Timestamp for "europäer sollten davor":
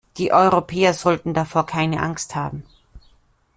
0.33-1.67